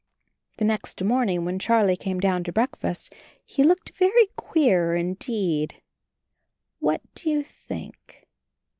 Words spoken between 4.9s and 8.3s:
in deed. What do you think?